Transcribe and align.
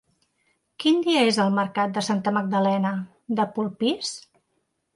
Quin 0.83 1.03
dia 1.07 1.25
és 1.33 1.37
el 1.43 1.51
mercat 1.59 1.93
de 1.99 2.03
Santa 2.07 2.35
Magdalena 2.39 2.95
de 3.41 3.49
Polpís? 3.59 4.13